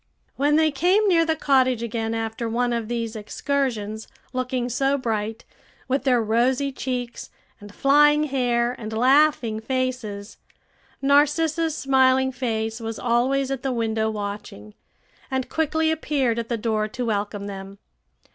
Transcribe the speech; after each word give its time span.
When 0.35 0.55
they 0.55 0.71
came 0.71 1.07
near 1.07 1.25
the 1.27 1.35
cottage 1.35 1.83
again 1.83 2.15
after 2.15 2.49
one 2.49 2.73
of 2.73 2.87
these 2.87 3.15
excursions, 3.15 4.07
looking 4.33 4.67
so 4.67 4.97
bright, 4.97 5.45
with 5.87 6.05
their 6.05 6.19
rosy 6.23 6.71
cheeks, 6.71 7.29
and 7.59 7.71
flying 7.71 8.23
hair, 8.23 8.73
and 8.79 8.91
laughing 8.93 9.59
faces, 9.59 10.37
Narcissa's 11.03 11.77
smiling 11.77 12.31
face 12.31 12.79
was 12.79 12.97
always 12.97 13.51
at 13.51 13.61
the 13.61 13.71
window 13.71 14.09
watching, 14.09 14.73
and 15.29 15.49
quickly 15.49 15.91
appeared 15.91 16.39
at 16.39 16.49
the 16.49 16.57
door 16.57 16.87
to 16.87 17.05
welcome 17.05 17.45
them. 17.45 17.77